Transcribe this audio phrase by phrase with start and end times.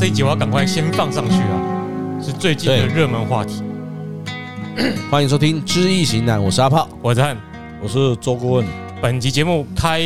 [0.00, 3.62] 这一集我要赶快先放上去啊，是最近的热门话题。
[5.12, 7.36] 欢迎收听《知易行难》，我是阿炮，我是汉，
[7.82, 8.66] 我是周顾问。
[9.02, 10.00] 本集节目开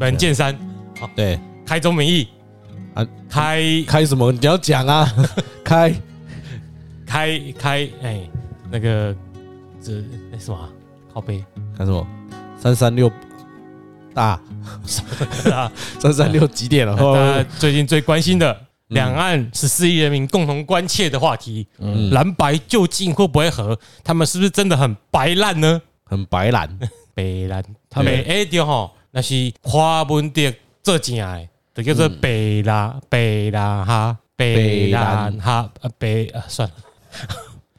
[0.00, 0.58] 门见山，
[0.98, 2.26] 好，对，开宗明义
[2.94, 4.32] 啊，开开什么？
[4.32, 5.06] 你要讲啊，
[5.62, 5.94] 开
[7.04, 8.20] 开开，哎，
[8.70, 9.14] 那个
[9.78, 10.58] 这那什么？
[11.12, 11.44] 靠背？
[11.76, 12.06] 看什么？
[12.58, 13.12] 三三六
[14.14, 14.42] 大啊，
[16.00, 16.96] 三三六几点了？
[16.98, 21.66] 大家最近最关心的两岸十四亿人民共同关切的话题，
[22.10, 23.78] 蓝白究竟会不会合？
[24.04, 25.80] 他们是不是真的很白烂呢？
[26.04, 26.68] 很白烂，
[27.14, 32.28] 白烂，他们哎对吼，那是花文的做正的，就叫做白
[32.64, 34.46] 烂白烂哈，白
[34.90, 36.74] 烂哈，呃白啊算了，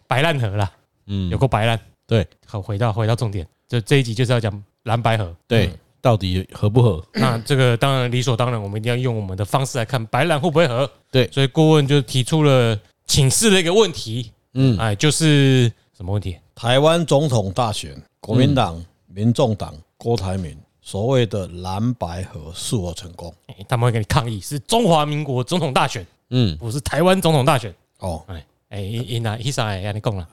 [0.08, 0.72] 白烂河啦，
[1.06, 1.80] 嗯，有个白烂。
[2.08, 5.72] 对，好，回到回到重点，就这一集就是要讲蓝白河，对，
[6.04, 7.02] 到底合不合？
[7.14, 10.90] 那这个当然理所当然，我们一定要用我们的方式来看白蓝会不会合。
[11.10, 16.38] 对，所以顾问就提出了请示的一个问题，嗯，哎，就是什么问题？
[16.54, 23.34] 台湾总统大选，国民党、民众党、郭台铭所谓的蓝白合是否成功？
[23.70, 27.74] 他们会给你抗议，是中华民国总统大选，嗯，不是台湾总统大选。
[28.00, 28.46] 哦，哎。
[28.70, 30.28] 哎，伊那伊啥哎，你讲了，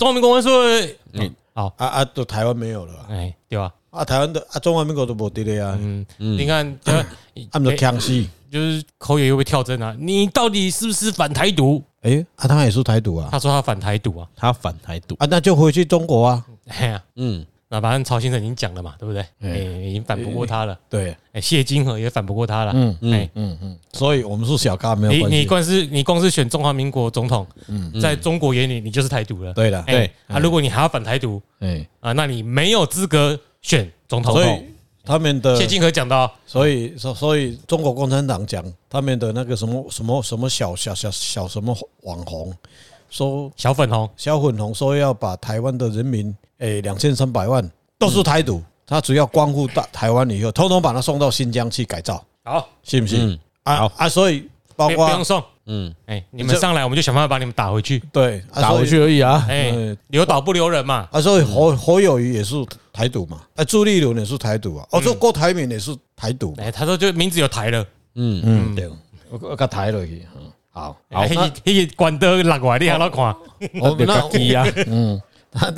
[0.00, 0.64] 中华民国说，
[1.12, 3.72] 嗯，好啊啊，都台湾没有了，哎，对吧？
[3.94, 6.78] 啊，台湾的啊，中华民国都没得了呀，嗯嗯，你看，
[7.50, 11.82] 他们的腔戏就是口也又被跳针啊，你到底是不是反台独？
[12.02, 15.14] 哎，啊，他也是台独啊，他说他反台独啊，他反台独。
[15.18, 17.46] 啊，那就回去中国啊，哎呀，嗯。
[17.66, 19.24] 那反正曹先生已经讲了嘛，对不对？
[19.40, 20.78] 哎，已经反不过他了。
[20.88, 22.72] 对，哎，谢金河也反不过他了。
[22.72, 23.28] 嗯嗯。
[23.34, 25.36] 嗯嗯，所以我们是小咖，没有关系。
[25.36, 27.44] 你你光是你光是选中华民国总统，
[28.00, 29.52] 在中国眼里你就是台独了。
[29.54, 30.08] 对的，对。
[30.28, 31.84] 啊，如果你还要反台独，哎。
[31.98, 34.32] 啊，那你没有资格选总统。
[34.32, 34.64] 所以
[35.04, 42.54] 他们的谢金河讲到，所以所所以中国共产党讲他们的那个什么什么什么小小小小什么网红，
[43.10, 47.68] 说小粉红小粉红说要把台湾的人民诶两千三百万。
[47.96, 53.38] 都是台独，他只要光复大台湾以后，通通把他送到新疆去改造，好，信不信？
[53.62, 54.46] 啊啊，所以
[54.76, 62.54] 包括不用送，嗯，哎，你们上来，我们就想办法把你们打回去，对，打回去而已啊，哎，留岛不留人嘛，啊，所以侯侯友谊也是
[62.92, 67.82] 台独嘛，啊，朱立伦也是台独啊，哦，这郭台铭也是台独，哎，他说就名字有台了，
[68.14, 68.88] 嗯嗯，对，
[69.30, 70.26] 我我给台了去，
[70.70, 73.34] 好，好，那那关德六外你还老看，
[73.80, 75.20] 我们那记啊，嗯。
[75.54, 75.72] 他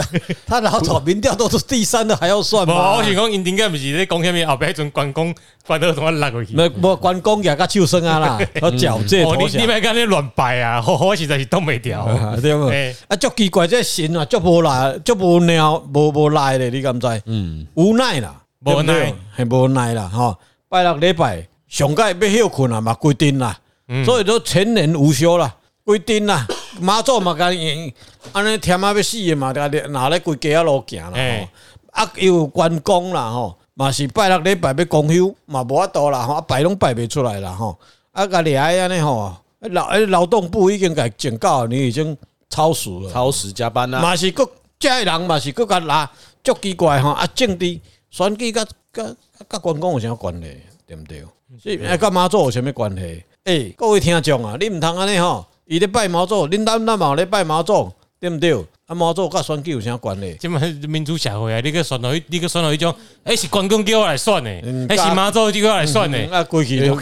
[0.47, 2.97] 他老早民调都是第三的还要算吗？
[2.97, 5.35] 我是讲，因应该不是在讲什么后边阵关公
[5.67, 6.55] 关到什么落过去？
[6.55, 9.53] 没关公也个秋生啊啦，和缴这投降。
[9.53, 10.83] 你你别讲你乱摆啊！
[10.87, 12.09] 我实在是挡不掉，
[12.41, 12.65] 对不？
[13.09, 17.07] 啊，足奇怪，这神啊，足无赖，足无鸟，无无赖的，你敢知？
[17.27, 18.35] 嗯，无奈啦，
[18.65, 20.39] 无奈，系无奈啦，哈！
[20.69, 23.59] 拜六礼拜上盖要休困啊嘛，规定啦，
[24.07, 25.55] 所以都全年无休啦，
[25.85, 26.47] 规定啦。
[26.81, 27.93] 妈祖嘛，甲伊
[28.33, 31.49] 安尼天啊要死的嘛，甲拿咧规家路行啦，
[31.93, 37.79] 啊，又有关公啦，吼，嘛是拜六礼拜要公休，嘛无法度啦，吼，啊拜拢拜袂出来啦，吼，
[38.13, 42.17] 啊，甲掠安尼吼，劳诶劳动部已经甲警告你已经
[42.51, 44.49] 超时了，超时加班啦，嘛是搁
[44.79, 46.11] 这人嘛是各甲拉，
[46.45, 49.03] 足奇怪吼，啊，政治选举甲甲
[49.49, 50.57] 甲关公有啥关系？
[50.87, 51.25] 对毋对？
[51.63, 53.25] 所以甲妈祖有啥物关系？
[53.45, 55.47] 诶，各位听众啊，你毋通安尼吼。
[55.67, 58.55] 伊咧拜毛祖，恁咱咱嘛咧拜毛祖，对毋对？
[58.87, 60.37] 啊，毛祖甲选举有啥关系？
[60.39, 62.95] 即嘛民主社会啊，你去选到，你去选到迄种，
[63.25, 66.97] 诶是关公叫我来选的，诶是毛祖叫我来选的，啊，过去都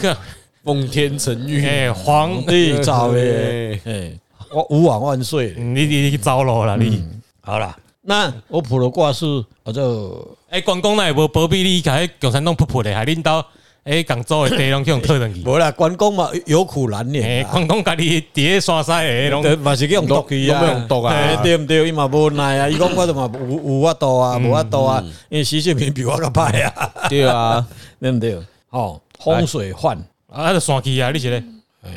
[0.63, 2.43] 奉天承运，诶，皇。
[2.47, 4.19] 帝造的，诶，
[4.51, 7.03] 我吾往万岁，你你你糟了啦，你。
[7.41, 9.25] 好啦，那我卜的卦是，
[9.63, 13.45] 我就诶，关公那也无保庇你，喺共产党噗噗的，还领导。
[13.85, 17.45] 诶，广州的地拢去用特登去， 无啦，关公嘛有苦难言。
[17.45, 21.87] 关公家己伫咧山西诶， 拢嘛是去用毒去啊，用毒啊，对毋对？
[21.87, 27.63] 伊嘛无奈啊，伊讲我都嘛有 有法度啊，无法度啊，因为习近平比我较歹啊，对啊，
[27.99, 28.39] 对毋对？
[28.69, 29.95] 吼，风水换
[30.31, 31.43] 啊，就山区啊，你是咧？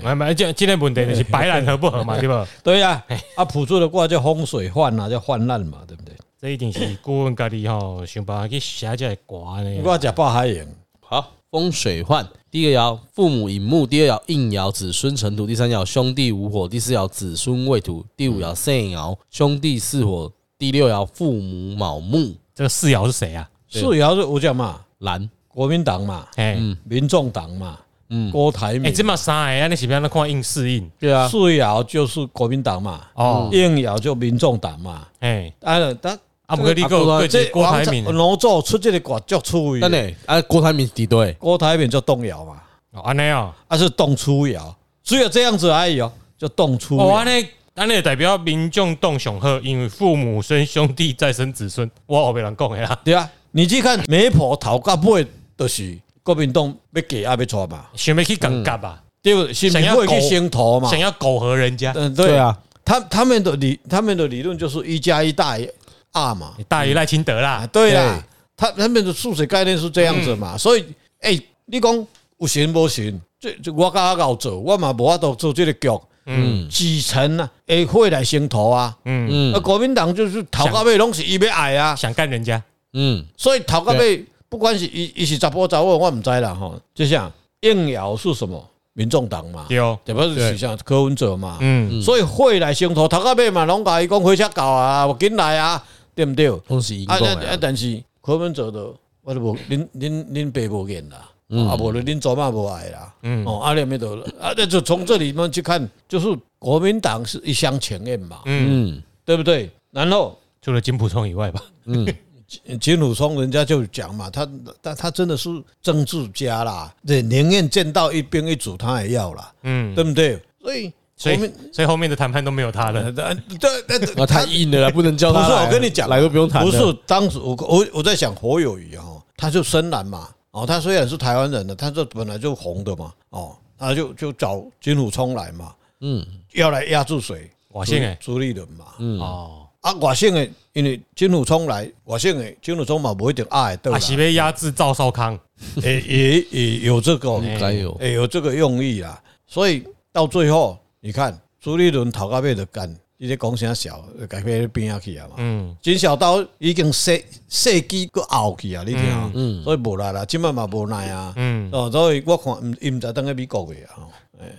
[0.03, 2.47] 买买，这这个问题就是白烂合不合嘛，对不？
[2.63, 3.03] 对呀，
[3.35, 6.13] 啊，卜出的卦叫风水换啊，叫患难嘛，对不对？
[6.39, 9.81] 这一定是顾问家己吼想办法去写这个卦呢。
[9.83, 10.69] 我食饱海盐，
[11.09, 11.33] 好。
[11.51, 22.35] 风水换，第一个爻父母引木，第二爻应爻子孙成土，第三爻兄弟无火，第四爻子孙未土，第五爻世爻兄弟巳火，第六爻父母卯木。
[22.55, 23.49] 这个四爻是谁啊？
[23.71, 27.79] 四爻是我讲嘛，蓝国民党嘛，嗯，民众党嘛，
[28.11, 28.85] 嗯，郭台铭。
[28.85, 30.87] 哎，这么三个，啊你是不要那看应四应？
[30.99, 36.19] 对啊，四爻就是国民党嘛，哦，应爻就民众党嘛，哎，当然，但。
[36.49, 37.05] 啊，不过你个
[37.53, 39.81] 郭台铭，老早出这个歌足出位。
[39.81, 42.57] 真的啊，郭台铭敌对，郭台铭就动摇嘛。
[42.93, 44.59] 哦，安尼啊，啊是动初爻，
[45.05, 46.97] 只有这样子而已哦，就动粗。
[46.97, 51.89] 哦，那那那代表民众动雄鹤，因为父母生兄弟，再生子孙。
[52.07, 61.93] 我后面人讲的啦，对啊，你去看媒婆头到尾，都是国民党要给阿要错嘛，想要去讲夹吧，对，想要去先头嘛，想要苟合人家。
[61.95, 65.71] 嗯，对啊，他他们的理他们的理论就是一加一大于
[66.13, 67.67] 二嘛，你大于赖清德啦。
[67.73, 68.23] 对啦，
[68.57, 70.85] 他他们的数学概念是这样子嘛，所以
[71.21, 72.07] 哎，你讲
[72.39, 73.21] 有行无行？
[73.41, 75.89] 这这我刚刚搞做，我嘛无法度做这个局。
[76.31, 78.95] 嗯，基层啊，会会来先头啊。
[79.05, 82.63] 嗯嗯，那国民党就是头到尾拢是伊要爱啊，想干人家。
[82.93, 86.79] 嗯，所以头到尾，不管是伊伊是查甫查某，我唔知啦吼。
[86.95, 88.63] 就像应尧是什么？
[88.93, 91.57] 民众党嘛，对，特别是像柯文哲嘛。
[91.61, 95.83] 嗯，所以会来先头讨到尾嘛，拢甲伊讲回家搞啊，我紧来啊，
[96.19, 96.51] 对不对？
[96.67, 98.93] 都是因公啊，但是柯文哲的，
[99.23, 101.31] 我都无， 恁恁恁爸无演啦。
[101.49, 103.15] 啊，无了，恁祖妈无爱啦。
[103.23, 106.27] 嗯，哦，阿连没得了，啊，那就从这里面去看，就是
[106.59, 108.41] 国民党是一厢情愿嘛。
[108.47, 109.71] 嗯，对不对？
[109.93, 111.63] 然后除了金溥聪以外吧。
[111.85, 112.05] 嗯，
[112.81, 114.47] 金溥聪人家就讲嘛，他
[114.83, 115.49] 但他真的是
[115.81, 119.53] 政治家啦，对，宁愿见到一兵一卒他也要啦。
[119.63, 120.43] 嗯，对不对？
[120.61, 121.37] 所以，所以，
[121.73, 123.13] 所以后面的谈判都没有他了。
[123.13, 123.35] 对
[123.87, 125.43] 对对，太硬了，不能叫他。
[125.43, 126.65] 不是，我跟你讲，来都不用谈。
[126.65, 130.29] 不是，当时我我我在想侯友谊哈，他就深蓝嘛。
[130.53, 136.25] 哦，他虽然是台湾人的，他这本来就红的嘛，哦，他就就找金虎冲来嘛，嗯，
[136.55, 137.51] 要来压住谁？
[137.73, 143.99] 瓦姓诶朱立伦嘛，嗯哦，啊外省的，因为金虎冲来，外省的金虎冲嘛不一定爱，对吧？
[143.99, 145.39] 是被压制赵少康，
[145.83, 149.21] 也也也有这个，应该有，也有这个用意啊。
[149.47, 152.95] 所以到最后，你看朱立伦讨个背的干。
[153.21, 155.35] 伊咧讲啥小，改变变下去啊嘛。
[155.39, 159.29] 嗯，金小刀已经设设计个后去啊，你听啊。
[159.35, 161.33] 嗯，所以无啦啦，今麦嘛无奈啊。
[161.35, 164.07] 嗯，哦，所以我看伊毋知等下美国嘅啊。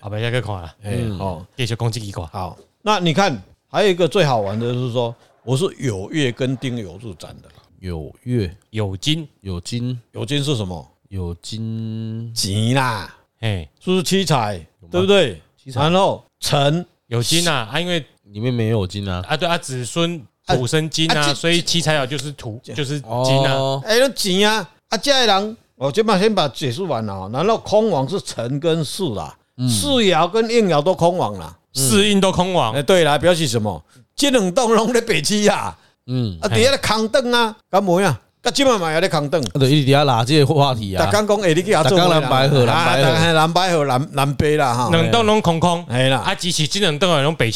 [0.01, 0.75] 后边再去看啦。
[0.81, 2.21] 嗯，好，继续攻击一个。
[2.25, 5.15] 好，那你看还有一个最好玩的，就是说
[5.45, 7.47] 我是有月跟丁酉入展的。
[7.79, 10.85] 有月有金有金有金是什么？
[11.07, 14.57] 有金钱啦，哎，是不是七彩？
[14.91, 15.41] 对不对？
[15.55, 15.79] 七彩。
[15.83, 18.05] 然后辰有金啊，啊，因为。
[18.31, 19.23] 里面没有金啊！
[19.27, 23.81] 啊，对啊，子孙土生金啊，所以七彩鸟就是土，就是金啊。
[23.83, 24.69] 哎，那金啊！
[24.89, 27.27] 啊，这人我先把先把解释完了。
[27.33, 32.71] 然后空亡是辰跟巳啊，巳爻跟应爻都空亡了，巳应都空亡。
[32.75, 33.83] 哎，对了，表示什么？
[34.15, 35.75] 这两栋拢在北区呀。
[36.05, 38.21] 嗯，啊，底下的扛凳啊，干么呀？
[38.41, 39.41] 啊，今晚嘛有咧扛凳。
[39.59, 41.09] 对，一直在拉这个话题啊。
[41.11, 44.89] 刚刚哎，你给他做蓝白河，蓝白河，蓝白河，蓝蓝北啦哈。
[44.91, 47.51] 两栋拢空空，哎啦，啊，只是这两栋啊拢北。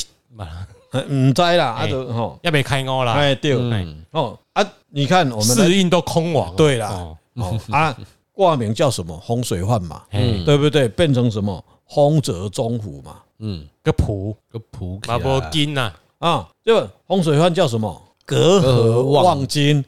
[1.09, 3.55] 唔知啦，啊就吼，要被开悟啦，哎对，
[4.11, 7.17] 哦啊，你看我们四运都空亡，对啦，哦。
[7.71, 7.95] 啊，
[8.31, 9.19] 挂名叫什么？
[9.25, 10.87] 风水患嘛，对不对？
[10.89, 11.63] 变成什么？
[11.89, 18.01] 风泽中虎嘛，嗯，个仆个仆，马波金呐，啊，这风水患叫什么？
[18.25, 19.83] 隔河望金，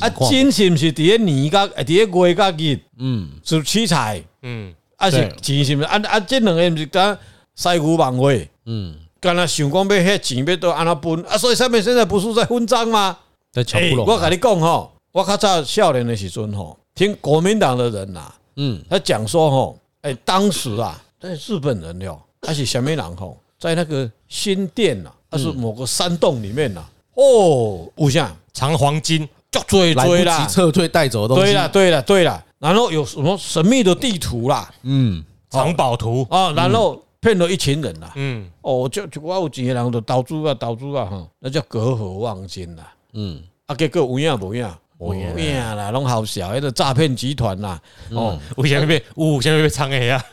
[0.00, 5.88] 啊，金是不是底下年甲底下月甲日，嗯，是七彩，嗯，啊是钱是不是？
[5.88, 7.16] 啊啊，这两个不是讲
[7.54, 8.94] 西湖晚会，嗯。
[9.22, 11.22] 刚才想讲要迄钱要都安怎分？
[11.24, 11.36] 啊？
[11.36, 13.18] 所以上面现在不是在分赃吗？
[13.52, 26.82] 欸、我跟你讲吼，我较早少年的时阵吼，听国民党的人呐，嗯，他讲说吼，哎，当时啊，在日本人哟，还是什么人吼，在那个新店呐，还是某个山洞里面呐，
[27.20, 28.34] 哦，有啥？
[28.52, 36.26] 藏黄金，就追追啦，撤退带走的东西，对了对了对了，然后有什么神秘的地图啦，嗯，藏宝图。
[36.30, 37.02] 啊，然后。
[37.22, 47.78] 骗了一群人啦，嗯，哦，就就我有几个人就投资啊，投资啊，哈，那叫隔河望金啦，嗯，啊，结果有影无影，无影啦，拢好笑，迄个诈骗集团啦，
[48.12, 50.24] 哦，有啥物要，有啥藏的呀，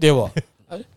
[0.00, 0.30] 对不？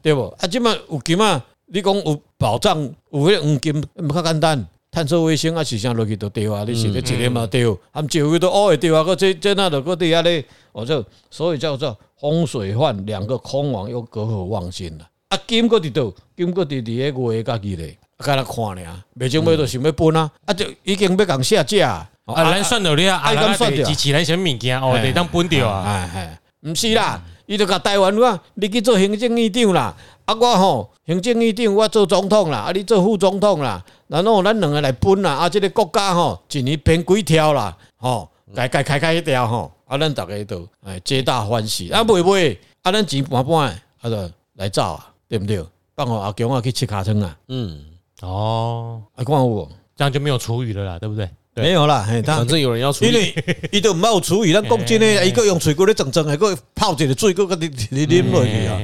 [0.02, 0.34] 对不？
[0.40, 2.82] 啊，即马有金啊，你讲有保障，
[3.12, 4.66] 有迄个黄金，唔较简单，
[4.98, 7.64] 探测卫星啊，是啥落去都对啊，你是个一个嘛对，
[7.94, 15.08] 他们就会都哦会对啊，个这这那的个底下咧，我就所以叫做风水患，两个空亡又隔河望星了。
[15.30, 29.96] 啊，金阁伫倒，金阁伫伫个月家己咧，甲咱看尔，未种要就想要分啊，啊就已经要共下架，啊，咱算到你啊，啊，咱算支持咱啥物件哦，得当分掉啊，哎哎，毋是啦，伊就甲台湾话，你去做行政院长啦，
[30.28, 43.70] 啊我吼行政院长我做总统啦，啊你做副总统啦，然后咱两个来分啦，啊这个国家吼一年编几条啦，吼，该该开开一条吼，啊咱逐个都哎皆大欢喜，啊袂袂，啊咱钱半半，
[44.02, 45.08] 啊就来走啊。
[45.30, 45.64] 对毋对？
[45.96, 47.38] 放互阿强啊去吃卡称啊。
[47.48, 47.86] 嗯，
[48.22, 51.30] 哦，还关我，这样就没有厨余了啦，对不对？
[51.56, 53.36] 没有啦，反正有人要厨余，因为
[53.72, 58.78] 伊都唔有厨余，咱讲真诶， 一个用水果咧整整，一个泡一个水果，个你你啉落去啊。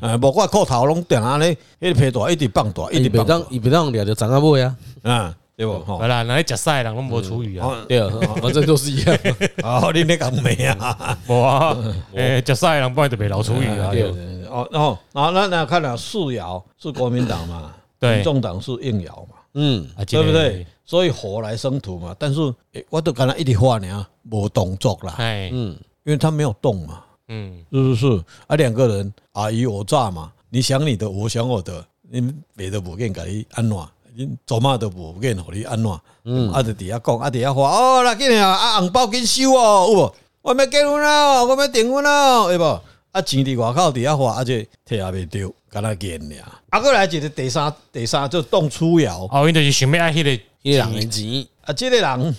[0.00, 1.44] 呃，无怪裤头拢定安尼，
[1.80, 5.72] 迄个皮带一直放大，一直放大伊别当，伊别当掠着长阿尾啊，啊，对不？
[5.80, 9.18] 吼好，啦，那食屎人拢无厨余啊，哦对啊，反正都是一样。
[9.62, 11.18] 哦，你咧讲咩啊？
[11.28, 11.76] 无啊，
[12.14, 14.02] 诶，食屎人不然就袂老厨余啊，对
[14.48, 20.66] 哦，然后，然后那那看了四爻是国民党嘛，对民众党是应爻嘛，嗯，对不对？
[20.84, 22.40] 所以火来生土嘛，但是
[22.72, 27.00] 诶我都跟他一直画呢，无动作啦，哎，嗯，因为他没有动嘛，
[27.32, 28.24] 嗯，是是是？
[28.48, 33.78] 啊，两个人尔虞我诈嘛，你想你的，我想我的，你别的无见甲你安怎，
[34.16, 40.14] 你做嘛都无见互你安怎，嗯，啊，就底下讲，啊，底下话，哦，那紧啊，啊，红包紧收哦，有无？
[40.42, 42.82] 我要结婚了，我要订婚了，有无？
[43.12, 46.42] 啊，钱伫外口底下话，啊，这摕也袂着，敢若见俩。
[46.70, 52.36] 啊，过来一个第三，第三就动粗窑，哦，因就是想要爱迄个伊人的钱，啊，这个人，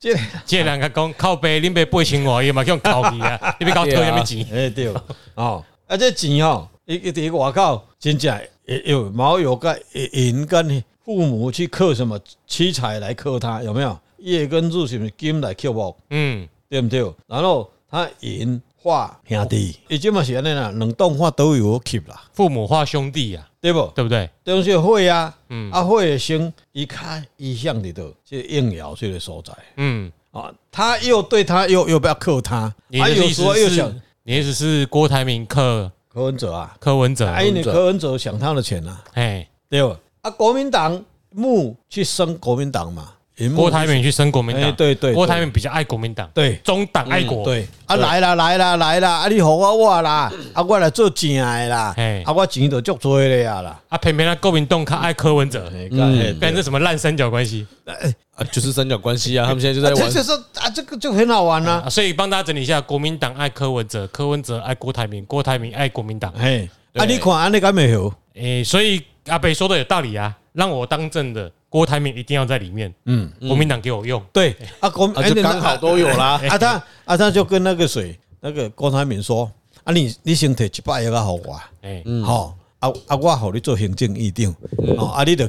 [0.00, 0.14] 这
[0.46, 3.38] 这两个人甲讲靠背，恁爸八千外，伊嘛叫靠去啊！
[3.60, 4.46] 你要搞讨什么钱？
[4.50, 4.92] 哎对，
[5.36, 8.34] 哦，啊这钱吼，伊伊伫外口真正
[8.66, 9.78] 会有毛有个
[10.12, 13.98] 银跟父母去克什么七彩来克他，有没有？
[14.16, 17.00] 叶跟柱是不是金来克木，嗯，对不对？
[17.26, 23.92] 然后他银化兄弟，伊即嘛是安尼啦，两栋化都有克啦，父母化兄弟啊，对不？
[23.94, 24.28] 对不对？
[24.44, 32.74] 东西会啊，嗯啊会先一看一向里头，这应爻这个所在嗯，啊，他又对他又又不要克他，啊
[33.08, 37.28] 有时候又想，你的意思是郭台铭克柯文哲啊，柯文哲？
[37.28, 39.04] 哎，你柯文哲想他的钱啊。
[39.12, 39.98] 哎，对吧？
[40.22, 43.12] 啊，国民党木去升国民党嘛，
[43.48, 46.54] 郭台铭去升国民哎党，对对，郭台铭比较爱国民党，对。
[46.64, 47.66] 中党爱国，对。
[47.86, 51.94] 啊，来啦来啦来啦，啊你好我我啦，啊我来做正的啦。
[51.96, 57.66] 嘿，啊我钱就足多的呀啦，啊，偏偏他国民党较爱柯文哲，哎嗯干这什么烂三角关系？
[57.86, 60.10] 啊，就是三角关系啊，他们现在就在玩。
[60.10, 60.22] 这就。
[60.22, 61.90] 是啊，这个就很好玩啊，啊？
[61.90, 66.32] 所以帮大家整理一下，国民党爱柯文哲，柯文哲爱郭台铭，郭台铭爱国民党。
[66.38, 68.12] 哎，啊你看安尼敢没有？
[68.34, 74.20] 诶，所以阿北说的有道理啊，让我当政的郭台铭一定要在里面，嗯，国民党给我用。
[74.32, 76.38] 对啊国啊，就刚好都有啦。
[76.50, 79.50] 啊他啊他就跟那个谁那个郭台铭说
[79.84, 81.60] 啊你你先摕一百亿啊给我。
[81.82, 84.52] 哎，好，啊啊，我互你做行政议长，
[84.98, 85.48] 哦啊，你得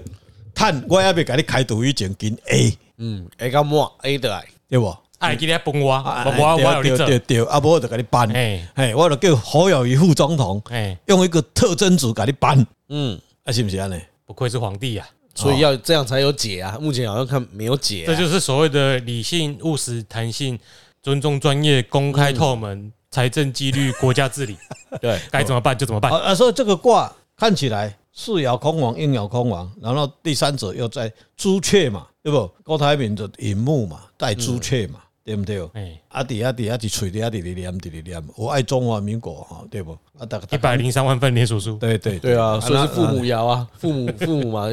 [0.54, 4.96] 趁我还未甲你开除以前紧 A，嗯，A 到末 A 的来，对不？
[5.18, 7.06] 哎，今天崩我，啊我我我有你做。
[7.08, 14.00] 对对对，啊，无我就给你办，哎嘿，我就叫侯友宜副总统哎，用一个特征组给你办，嗯，啊，是不是安尼？
[14.26, 15.08] 不愧是皇帝啊！
[15.36, 16.78] 所以要这样才有解啊。
[16.80, 20.58] 目前好像看没有解啊，这就是所谓的理性、务实、弹性、
[21.02, 24.58] 尊重专业、公开透明、财政纪律、国家治理。
[25.02, 26.12] 对，该怎么办就怎么办。
[26.12, 32.50] 啊啊，所以这个卦看起来四爻空亡，应爻空亡，然后第三者又在朱雀嘛，对不？
[32.64, 35.70] 郭台铭的寅木嘛，带朱雀嘛，对不对？
[35.74, 39.92] 哎，啊，底下底下一喙底下直直念直直念，我爱中华民国哈，对不？
[40.18, 42.38] 啊，大一百零三万份连署书，对对对。
[42.38, 44.68] 啊，所以是父母爻啊，父母 父母嘛，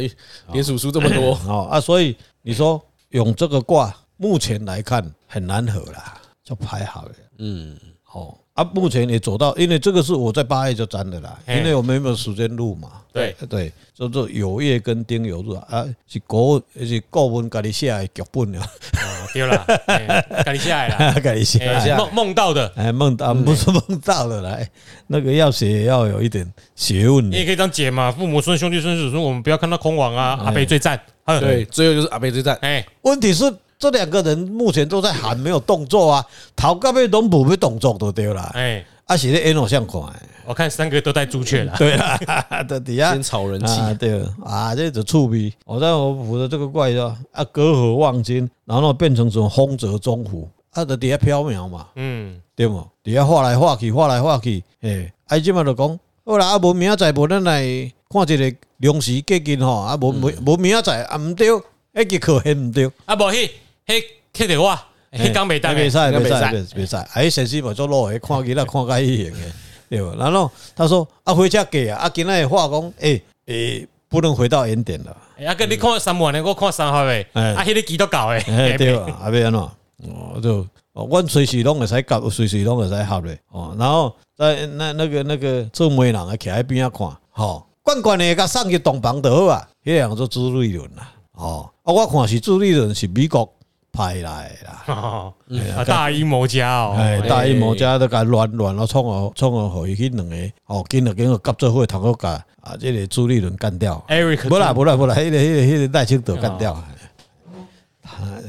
[0.52, 7.12] 连署书这么多，哦啊，所以你说用这个卦，目前来看很难合啦，就排好了。
[7.38, 7.78] 嗯，
[8.12, 12.88] 哦啊，目前也走到，因为这个是我在八月就占的啦，因为我们没有时间录嘛。
[13.12, 21.20] 对对，叫做有月跟丁有日啊，是国是国文家己写的剧本了，哦对了，哎赶你下来了。
[21.20, 21.78] 家己写的。
[21.78, 24.68] 哎梦梦到的，哎，梦到不是梦到的啦，哎
[25.06, 27.36] 那个要写要有一点学问的。
[27.36, 28.10] 你也可以这样解嘛。
[28.10, 30.38] 父母孙兄弟孙子孙，我们不要看到空亡啊。
[30.44, 33.44] 阿北最赞，嗯对，，最后就是阿北最赞，哎，问题是
[33.78, 36.24] 这两个人目前都在喊，没有动作啊，
[36.56, 38.50] 头到尾拢无要动作都对啦。
[38.54, 40.12] 哎，啊，是咧演偶像款，
[40.44, 41.74] 我看三个都带朱雀了。
[41.78, 42.18] 对啦，
[42.68, 44.20] 在底下先炒人气，啊，对。
[44.44, 45.52] 啊，这就趣味。
[45.64, 52.84] 我在我卜的这个怪叫啊，隔河望金，然后变成什么丰泽中湖，啊，在底下飘渺嘛，嗯，对嘛？
[53.04, 57.62] 底下画来画去，画来画去，诶，啊，即嘛就讲，好啦，啊，无明仔载无咱来
[58.10, 61.46] 看一个粮食价金吼，啊，无无无明仔载啊，毋对，
[61.94, 63.48] 一个可恨毋对，啊，无迄
[63.88, 64.04] 迄
[64.34, 64.78] 迄着我，
[65.12, 69.52] 迄讲袂当的袂使袂使那袂袂袂使，哎，先生无做路诶，看起来看甲迄型诶，
[69.88, 70.14] 对吧？
[70.18, 75.16] 然后他说啊，回家给啊，啊，今仔的话讲，诶诶，不能回到原点了。
[75.38, 79.60] 哎啊，哥你看三万的，我看三号的，哎啊，迄个几多搞的，哎，对啊，啊要安怎？
[79.60, 83.40] 哦，就哦，阮随时拢会使夹，随时拢会使合咧。
[83.50, 89.66] 哦，然后在那那个那个做媒人啊，徛喺边仔看，吼，罐罐的甲送去洞房就好啊。
[89.82, 93.50] 迄样做朱立伦啦，哦，啊，我看是朱立伦是美国
[93.98, 95.34] 派来的啦， 哦
[95.76, 100.36] 啊，大阴谋家哦，哎，大阴谋家都甲乱乱咯，创哦创哦，互伊去两个
[100.66, 104.00] 哦，紧就紧个夹做伙，头个甲啊，这个朱立伦干掉。
[104.08, 106.80] Eric，不啦不啦不啦，迄个迄个迄个赖清德干掉。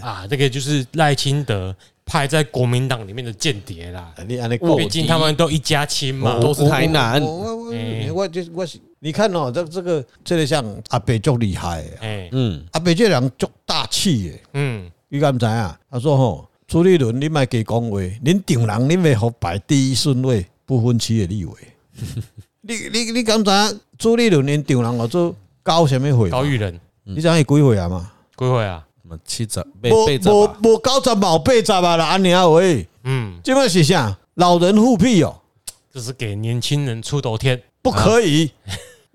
[0.02, 1.76] 啊，这个就是赖清德
[2.06, 4.14] 派在国民党里面的间谍啦。
[4.28, 7.20] 你安尼毕竟他们都一家亲嘛，都是台南。
[7.20, 15.78] 我我我我就我是，你看哦，这这个这个像阿北足厉害，哎，嗯，阿北这人足大气的，嗯，你敢知啊？
[15.90, 21.54] 他说吼，朱立伦，你莫给讲话，恁顶人你咪好排第一顺位，不分区的立委。
[22.62, 23.52] 你你你敢知？
[23.98, 26.30] 朱立伦恁顶人我做高什么会？
[26.30, 28.12] 高育仁，你知影伊几岁啊嘛？
[28.38, 28.86] 几岁啊？
[29.02, 34.16] 什么七十、无无无九十毛八十啊啦，安尼啊喂，嗯，这么是啥？
[34.36, 35.42] 老人护庇哦，
[35.92, 38.52] 这是给年轻人出头天，不可以。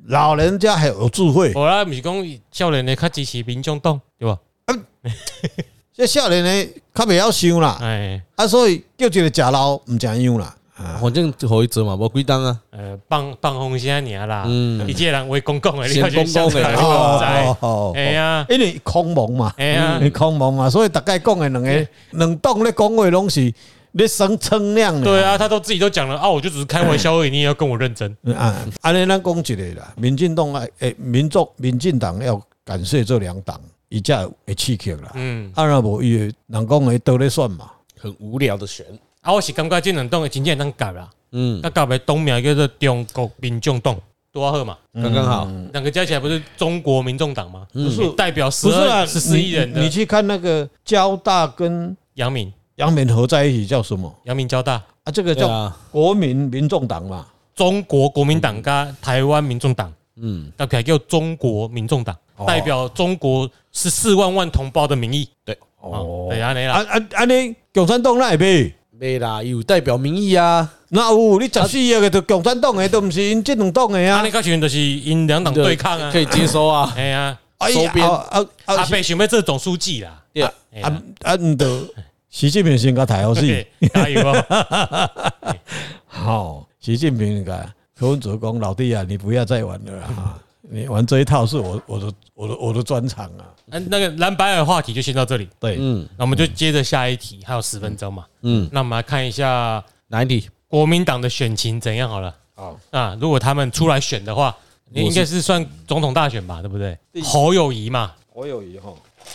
[0.06, 1.52] 老人家还有智慧。
[1.54, 2.14] 我啦，不是讲
[2.50, 4.38] 少年的较支持民众党，对吧？
[5.96, 10.52] 这少年的较袂晓想啦，哎，啊，所以叫一个食老唔食样啦。
[11.00, 12.60] 反正可以做嘛，无几档啊。
[12.70, 14.88] 呃，放放风声尔啦，嗯。
[14.88, 16.60] 一介人为公共的，你先公共的。
[16.60, 20.00] 的，哦哦哎呀，因为空蒙嘛，哎呀。
[20.12, 23.54] 空蒙嘛，所以大概讲的两个两党咧讲话拢是
[23.92, 25.04] 咧生称量的。
[25.04, 28.10] 对啊，他都自己都讲了啊，我就只是开玩笑而已，你也要跟我认真。
[28.36, 33.60] 啊，安尼咱讲一个啦，民进党啊，诶，民众民进党要感谢这两党，
[33.94, 35.12] 伊才会刺激啦。
[35.14, 36.14] 嗯，啊，若无伊，
[36.48, 37.70] 人讲诶倒咧选嘛。
[37.96, 38.84] 很无聊的选，
[39.22, 43.96] 啊，我是感觉这两党的真正能夹啦，嗯，那夹的东名叫做中国民众党，
[44.30, 47.66] 多好嘛，刚刚好，两个加起来不是中国民众党吗？
[47.72, 48.06] 不是。
[48.16, 54.14] 代表十四亿人你你去看那个交大跟杨明，杨明合在一起叫什么？
[54.24, 54.74] 杨明交大，
[55.04, 55.10] 啊？
[55.10, 57.26] 这个叫国民民众党嘛。
[57.54, 65.28] 中国国民党加台湾民众党，嗯，那起来叫中国民众党，哦代表中国十四万万同胞的民意。
[65.44, 67.24] 对，哦，对啊，你啊啦，啊啊！
[67.24, 68.72] 你共产党那会买？
[68.96, 74.30] 没啦，有代表民意啊，那有你十四亿个就共产党的，都不是因这两党的啊，啊你。
[74.30, 81.34] 个群就是因两党对抗啊可，以接收啊， 哎呀，哎收编啊啊啊阿北想要做总书记啦，对啊，啊啊！
[81.34, 81.88] 唔得，
[82.30, 83.40] 习近平先甲台好死。
[83.42, 85.10] 对加油哦！
[86.06, 87.68] 好，习近平个
[87.98, 90.38] 柯文哲讲老弟啊，你不要再玩了啊！
[90.74, 93.46] 你玩这一套是我我的我的我的专长啊。
[93.70, 98.26] 嗯，那个蓝白的话题就先到这里，对，嗯那我们就接着下一题，还有十分钟嘛。
[98.42, 100.50] 嗯，那我们来看一下哪一题？
[100.66, 102.34] 国民党的选情怎样好了。
[102.54, 104.54] 好，啊，如果他们出来选的话，
[104.90, 106.98] 你应该是算总统大选吧，对不对？
[107.22, 108.92] 侯友谊嘛，侯友谊哈，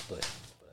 [0.10, 0.17] 对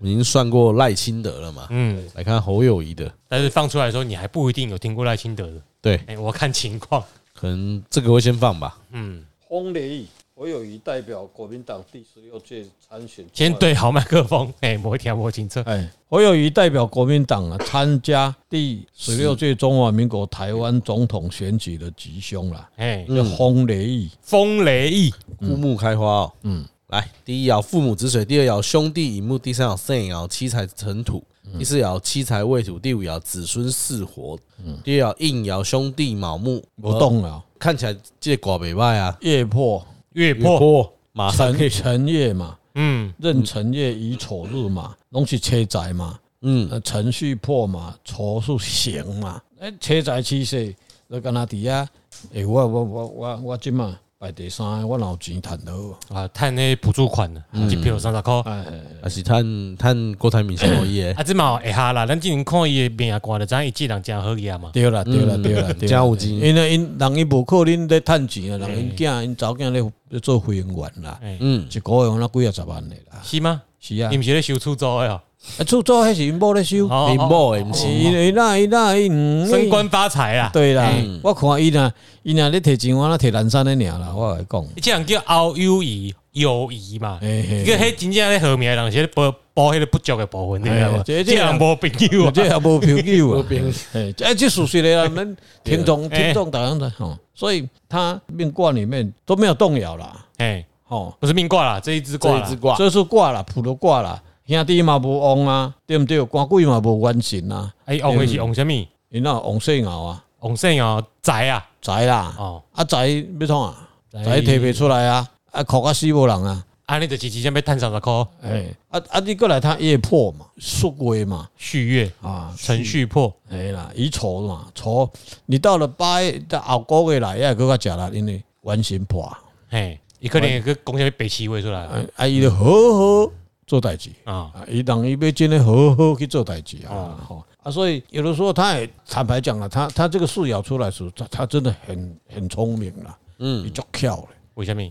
[0.00, 1.68] 已经算过赖清德了嘛？
[1.70, 5.54] 嗯，来看侯友谊的，但是放出来的时候，你还不一定有听过赖清德的。
[5.80, 7.02] 对，哎，我看情况。
[7.32, 8.78] 可能这个会先放吧。
[8.92, 10.06] 嗯，轰烈义，
[10.38, 13.24] 我有意代表国民党第十六届参选。
[13.32, 15.60] 先对好麦克风， 哎，摸一条摸清楚。
[15.60, 22.68] 哎，侯友宜代表国民党啊，参加第十六届中华民国台湾总统选举的吉凶啦。
[22.76, 26.32] 哎，叫轰烈义，风雷翼，枯木开花哦。
[26.42, 31.24] 嗯，来，第一爻父母子水，第二爻兄弟引木，第三爻肾爻七财成土，
[31.56, 34.38] 第四爻七财未土，第五爻子孙巳火，
[34.84, 36.62] 第二爻应爻兄弟卯木。
[36.82, 37.42] 不动了。
[37.58, 39.82] 看起来这卦没坏啊，月破
[40.16, 46.18] 月破，破马上可以辰辰月嘛，嗯，壬辰月乙丑日嘛，拢是车宅嘛。
[46.40, 49.40] 嗯，呃，程序破嘛，丑是刑嘛。
[49.58, 50.74] 诶，车宅七势，
[51.08, 51.86] 你跟他底下，
[52.32, 55.72] 诶，我我我我我今嘛排第三，我哪有钱赚到？
[56.08, 58.42] 啊，探那补助款的，一票三十块。
[58.44, 58.64] 哎，
[59.02, 64.70] 还是探探郭台铭先可以啊，这嘛会下啦，咱今年看伊的命卦的，咱伊这人诚好嘢嘛。
[64.72, 65.88] 对啦，对啦，对啦，对啦。
[65.88, 70.66] 真有钱因为因人伊无可能咧趁钱啊，人因囝因查某囝咧咧做会员
[71.02, 73.20] 啦，哎，嗯，一个月用那几啊十万的啦。
[73.22, 73.62] 是吗？
[73.78, 75.20] 是啊伊，毋是咧收出租的哦？
[75.58, 77.86] 啊，出租迄是因某咧收，哦林某诶，毋是。
[77.88, 80.50] 伊伊那伊那伊嗯升官发财啊！
[80.52, 87.18] 对啦嗯，我看伊若伊若咧摕钱，我那摕南山的尔啦，我来讲，这样叫后友谊友谊嘛。
[87.20, 91.02] 嘿嘿这个迄真正咧好命的人是咧补补迄个不足诶部分，你知道吗？
[91.04, 92.30] 这这人无朋友啊。
[92.34, 93.38] 这也无朋友啊。
[93.40, 102.40] 无朋友，哎，这这属实的啦， 咱听众哎听众大家的吼，所以他命卦里面都没有动摇啦，哎，吼，不是命卦啦，这一支卦啦。
[102.40, 102.56] 这一支。
[102.60, 106.22] 卦，这是卦啦，普罗卦啦，兄弟嘛无旺啊，对毋对？
[106.22, 108.72] 官鬼嘛无完成啊，哎，旺的是旺什么？
[109.08, 111.64] 因那旺岁爻啊，旺肾哦，财啊。
[111.82, 123.32] 财啦，哦，啊财要创啊，财财提不出来啊，啊哭啊死无人啊，安尼就是直接要趁三十箍哎，啊啊你过来他夜破嘛，戌月嘛，续月，啊，程序破。
[123.50, 125.08] 哎啦，乙丑嘛，丑，
[125.46, 129.32] 你到了八月到后个月来，也搁较食啦，因为完形破。
[129.68, 131.80] 嘿，伊可能会去讲啥物白痴话出来。
[131.84, 133.30] 啊，啊，伊就好好
[133.66, 134.52] 做代志啊。
[134.54, 144.82] 啊，伊人伊要真的好好去做代志啊，吼啊，所以有的时候他也坦白讲了，他他这个四爻出来时候，他他真的很很聪明啦，嗯伊，足巧的，为什么？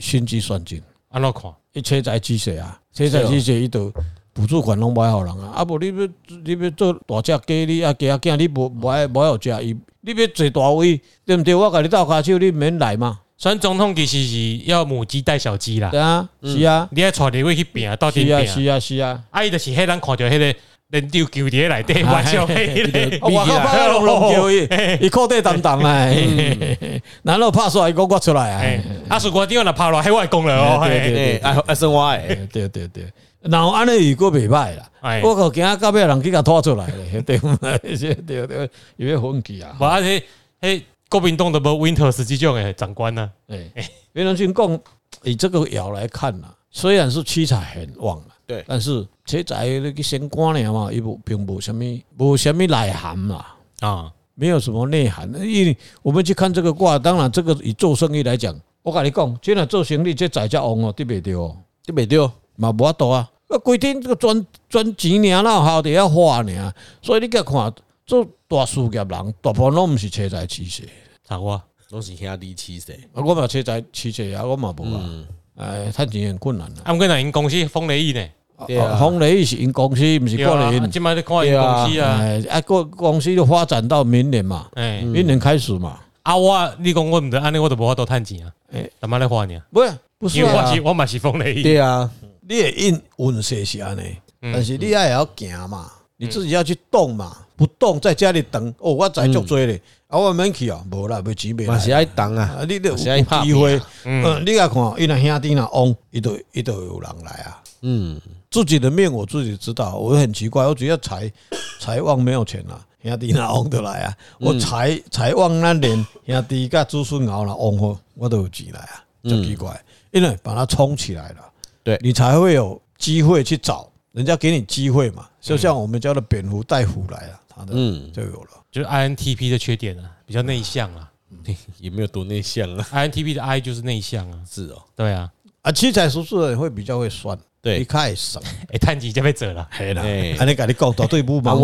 [0.00, 1.52] 心机算尽，安怎看？
[1.72, 3.92] 伊车载机械啊，车载机械伊都
[4.32, 6.08] 补助款拢买好人啊，啊无你要
[6.44, 11.54] 你要做大只鸡，你啊鸡啊囝，你无无爱无爱有食伊，你要坐大位，对毋对？
[11.54, 13.20] 我甲你斗骹手，你免来嘛。
[13.36, 20.54] 选总统其实是要母鸡带小鸡啦，对啊，是啊，你爱带你位去拼，到底啊，是啊是啊，啊伊就是迄人看着迄个
[20.90, 24.68] 人丢球伫内 底，我笑迄个，我靠，拍龙龙球伊，
[25.00, 28.62] 伊裤底澹澹诶， 然后拍出来讲我出来啊，
[29.08, 33.04] 啊是我地方若拍落海外讲了哦，对对对，爱爱生活诶，对对对。
[33.42, 34.88] 然后安尼如果袂歹啦，
[35.22, 37.78] 我靠，惊到尾人去甲拖出来咧，对 不对？
[38.26, 39.76] 对对，有点 funky 气啊。
[39.78, 40.22] 我而且
[40.62, 43.70] 迄国民党的无 Winters 这种诶长官呢，哎，
[44.14, 44.80] 袁隆军讲
[45.22, 51.84] 以这个爻来看呐，虽然是七彩很旺了，对，但是七彩那个升官了嘛，伊无并无什么
[52.18, 53.46] 无什么内涵嘛，
[53.80, 55.32] 啊，没有什么内涵。
[55.34, 61.20] 因为我们去看这个卦，当然这个以做生意来讲，我跟你讲，真的做生意这财叫旺哦，对不对？
[61.20, 62.30] 对不对？
[62.56, 63.30] 嘛无法度啊。
[63.48, 67.72] 啊，规定这个赚赚钱尔，哪有好得要花尔，所以你甲看
[68.06, 70.82] 做大事业人，大部分拢毋是车载起势，
[71.26, 72.92] 啥话拢是兄弟起势。
[73.12, 75.24] 啊，我嘛车载起势啊，我嘛无啊，
[75.56, 76.82] 哎，趁钱很困难啊。
[76.84, 78.26] 啊，毋过若因公司丰雷伊呢？
[78.66, 80.90] 对啊，丰雷伊是因公司，毋是个人。
[80.90, 86.00] 即摆在看因公司啊，啊，个公司就发展到明年嘛，哎，明年开始嘛。
[86.22, 88.52] 啊，我你讲我毋得，安尼我都无法度趁钱啊。
[88.72, 89.58] 哎，干嘛来花呢？
[89.70, 91.62] 不是，不是啊，我嘛是丰雷伊。
[91.62, 92.10] 对啊。
[92.46, 111.30] 你也运运势是安尼，但是你爱也要行嘛，你自己要去动嘛，不动在家里等哦，我在足多咧，啊我免去啊，无啦，要钱没来，是爱等啊，你得有机会，嗯，你来看，伊若兄弟若旺，伊都伊都有人来啊，嗯，自己的命我自己知道，我很奇怪，我只要财
[111.80, 119.78] 财旺没有钱啊，兄弟若旺得来啊，我财财旺那年兄弟甲子孙熬了旺好，我都有钱来啊，真奇怪，
[120.12, 121.36] 因为把它冲起来了。
[121.82, 121.98] 对。
[122.00, 128.10] 你才会有机会去找人家给你机会嘛，就像我们家的蝙蝠带虎来了，他的嗯。
[128.12, 131.10] 就有了，就是 INTP 的缺点啊，比较内向啊，
[131.78, 135.30] 也没有多内向啊，INTP 的 I 就是内向啊，是哦，对啊，
[135.62, 138.38] 啊七彩叔叔的人会比较会酸，对，一开始
[138.70, 140.02] 哎，探几就被折了，黑了，
[140.38, 141.58] 啊你跟你讲到对不盲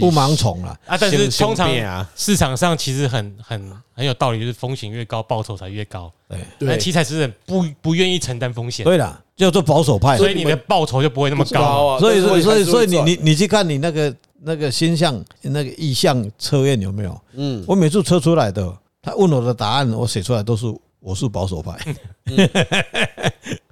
[0.00, 1.68] 不盲从了啊，但是通常
[2.16, 9.20] 市场上其实很很很有道理，就是风险越高，报酬才越高，对，但七彩是人不不愿意承担风险，对了。
[9.36, 11.88] 叫做保守派，所以你的报酬就不会那么高。
[11.88, 11.98] 啊。
[11.98, 17.20] 所以，所以，所以，所以你你你去看你那个那个星象那个意象测验有没有？
[17.32, 21.76] 嗯，我每次测出来的，他问我的答案，我写出来都是我是保守派。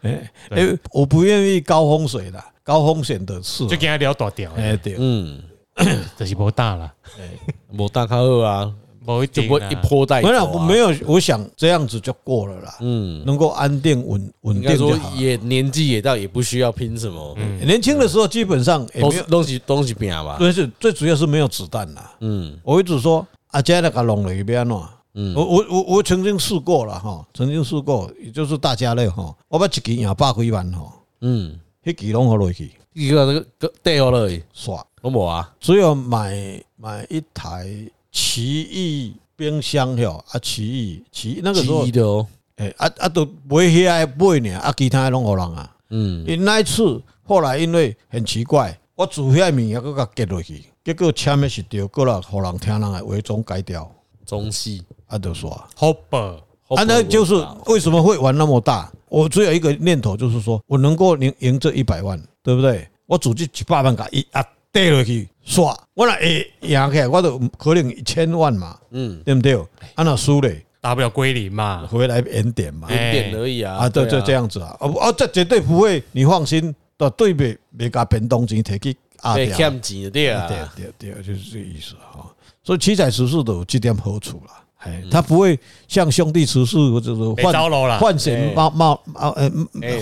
[0.02, 4.50] 哎，我不愿意高风险的，高风险的事，就跟他聊大条。
[4.56, 5.42] 哎，对，嗯，
[6.18, 7.28] 这是不大了，哎，
[7.76, 8.72] 不大靠二啊。
[9.04, 12.76] 不就不会一波带走，没有，我没有，我想这样子就过了啦。
[12.82, 15.12] 嗯，能够安定稳稳定就好。
[15.16, 17.34] 也年纪也到，也不需要拼什么。
[17.36, 20.36] 嗯，年轻的时候基本上都是东西东西拼吧。
[20.38, 22.14] 但，是最主要是没有子弹啦。
[22.20, 24.84] 嗯，我一直说阿杰那个龙雷边喏。
[25.14, 30.92] 嗯，我我我我曾经试过了哈，曾经试过，也就是大家乐哈，我把一支赢百几万哈。
[31.20, 37.66] 嗯，一支拢好落去，一个这个带好了耍，我无啊，只有买买一台。
[38.14, 53.90] 奇异冰箱哟，啊奇异奇那个时候，诶啊啊都买起来买呢，啊其他拢互人啊，嗯，因那一次后来因为很奇怪，我煮遐物啊，搁甲结落去，结果签的是对，过来互人听人来为中改掉，
[54.26, 56.36] 中戏啊都说好吧，
[56.70, 57.34] 啊那就是
[57.66, 58.90] 为什么会玩那么大？
[59.08, 62.88] 我只有一个念头，就是说我能够赢赢这一百万，对不对？
[63.06, 64.44] 我组织一百万个一啊。
[64.72, 69.54] 跌落去刷，我若会赢起来，我都可能一千万嘛，嗯，对不对？
[69.94, 82.26] 啊，那输嘞，大不了归零嘛，回来原点嘛，原点而已啊，啊，对，就这样子啊，哦哦，这绝对不会，你放心，都对别别甲变动钱提去啊，别欠钱对啊，对对对，就是这个意思哈。
[82.64, 89.50] 所以七彩十四都有这点好处了，哎，他不会像兄弟十四或者说换换险冒冒冒，呃，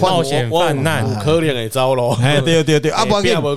[0.00, 3.40] 冒险犯难，可怜的糟咯，哎，对对对，啊不要紧，啊。
[3.40, 3.48] 不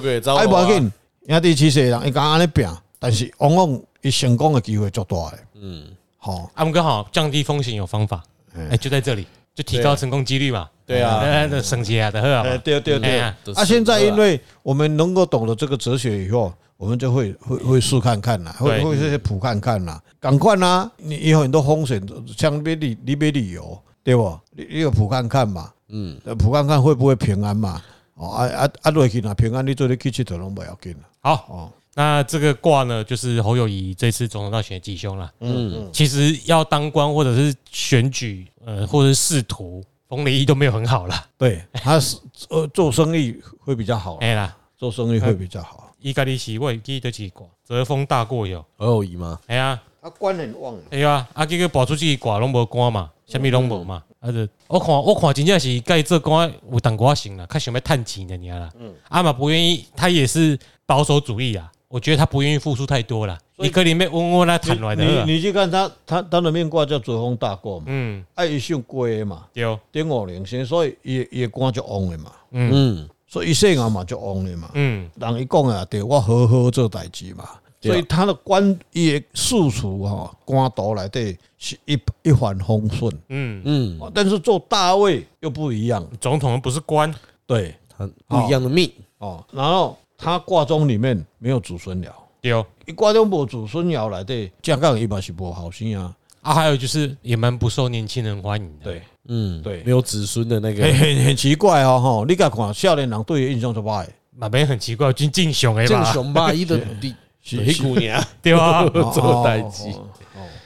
[0.54, 0.92] 要紧。
[1.28, 2.68] 兄弟其实人，伊讲安尼拼，
[3.00, 5.38] 但是往往伊成功的机会足大诶。
[5.62, 5.84] 嗯，
[6.18, 8.22] 好，我们刚好，降低风险有方法，
[8.70, 10.70] 哎，就在这里，就提高成功几率嘛。
[10.86, 11.22] 对啊，
[11.63, 12.44] 省钱啊，的很好。
[12.58, 13.20] 对对对。
[13.20, 13.36] 啊，
[13.66, 22.02] 现在因为我们能够懂得这个哲学以后，我们就会会会试看看啦，会会这些谱看看啦，赶快啦，你有很多风险，
[22.38, 24.38] 像别旅你别旅游，对不？
[24.52, 27.82] 你你有谱看看嘛，嗯，谱看看会不会平安嘛？
[28.16, 30.94] 哦，啊啊啊，落去那平安，你做你去佚佗拢不要紧。
[31.22, 35.32] 好哦，那这个卦呢，就是侯友谊这次总统大选吉凶了。
[35.40, 41.26] 嗯，其实要当官或者是选举，呃，或者是仕途，冯雷益都没有很好了。
[41.38, 42.18] 对，他是
[42.50, 44.16] 呃做生意会比较好。
[44.18, 45.92] 哎啦，做生意会比较好。
[46.00, 49.40] 伊家己是我会记得是卦，泽风大过有，侯友谊吗？
[49.48, 65.04] 哎呀，他官很旺，哎呀，啊，结果跑出去卦拢无官嘛，啥物拢无嘛，啊，就我看我看真正是该做官有淡薄仔行啦，较想要趁钱的尔啦，嗯，啊嘛不愿意，他也是保守主义啊，我觉得他不愿意付出太多了，你可能要稳稳来谈来的。
[65.26, 72.72] 你你去看他他他的命卦叫泽风大过嘛，嗯，爱一姓龟嘛，对，丁五零星，所以伊伊官就旺的嘛，嗯。
[72.74, 77.48] 嗯，所以伊姓啊嘛就旺的嘛，嗯，人一讲啊，对我好好做代志嘛。
[77.80, 83.62] 所以他的官也素处哈，官道来对是一一帆风顺，嗯。
[83.66, 87.14] 嗯，但是做大位又不一样，总统不是官，
[87.46, 88.92] 对，他不一样的命。
[89.20, 89.46] 哦。
[89.52, 92.08] 然后他挂钟里面没有祖孙爻，
[92.41, 96.13] 对，一卦中无祖孙爻来对，这样一般是不好心啊。
[96.41, 107.15] 啊，还有就是也蛮不受年轻人欢迎的，对，嗯，对，没有子孙的那个，很很很奇怪哦，哈，你敢看少年人对印象就坏，嘛没很奇怪，就敬雄哎敬雄吧， 伊的第
[107.52, 108.21] 一姑娘。
[108.41, 109.86] 对啊， 做代志，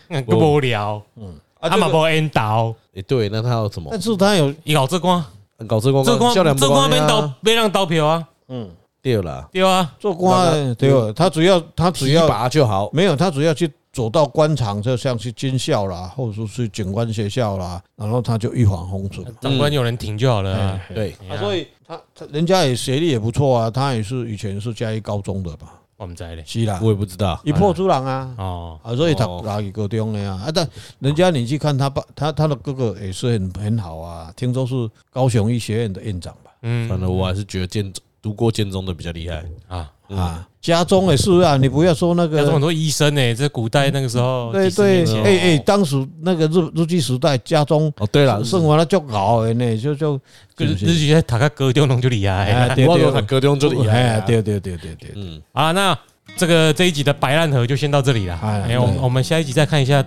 [0.09, 3.89] 嗯，够无聊，嗯，他嘛无引导，诶，对，那他要什么？
[3.91, 5.23] 但是他有伊搞这官，
[5.67, 8.67] 搞这官，这官这官免投，免让投票啊，嗯，
[9.13, 13.71] 对了，对啊，做官对，他主要他主要拔就好，没有，他主要去。
[13.93, 19.25] 走到官场，就像去军校啦，或者说去警官学校啦，然后他就一帆风顺。
[19.41, 20.93] 长官有人挺就好了、啊嗯。
[20.95, 25.73] 对，啊、所以他他人家也学历也不错啊，他也是以前是嘉义高中的吧？
[25.95, 28.35] 我们在嘞，是啦，我也不知道，一破朱郎啊。
[28.37, 30.39] 哦，啊，所以他哪里高中的呀？
[30.45, 34.75] 啊，但人家你去看他爸，他他的哥哥也是很很好啊，听说是
[35.09, 36.51] 高雄医学院的院长吧？
[36.61, 37.91] 嗯，反正我还是觉得建
[38.27, 39.43] 读过建中的比较厉害。
[39.67, 39.89] 啊。
[40.07, 50.17] 啊，家中也是啊，你不要说那个，家中很多医生呢，在古代那个时候，对对，哎哎，当时那个日日据时代，家中哦，对了，生活了就熬的呢，就就
[50.55, 55.97] 日据在塔克哥丢弄就厉害，对对，塔哥丢弄就厉害，对对对对对，嗯，啊，那
[56.37, 60.01] 这个这一集的白烂河就先到这里了，哎，我我们下一集再看一下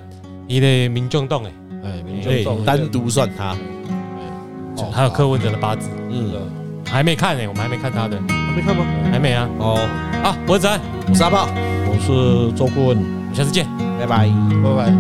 [0.46, 1.52] 你的民众洞，哎，
[1.84, 3.54] 哎，民众洞单独算他，
[4.90, 6.58] 还有柯文哲的八字，嗯。
[6.90, 8.20] 还没看呢我们还没看他的。
[8.28, 8.84] 还没看吗？
[9.12, 9.48] 还没啊。
[9.58, 9.78] 哦。
[10.22, 11.48] 啊我是子安我是阿炮。
[11.86, 13.66] 我是周顾问我们下次见。
[13.98, 14.28] 拜拜。
[14.62, 14.90] 拜拜。